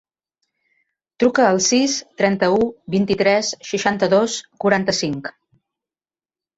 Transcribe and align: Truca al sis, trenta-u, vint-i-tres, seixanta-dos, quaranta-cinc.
Truca 1.23 1.45
al 1.49 1.61
sis, 1.65 1.99
trenta-u, 2.23 2.65
vint-i-tres, 2.97 3.55
seixanta-dos, 3.71 4.43
quaranta-cinc. 4.67 5.35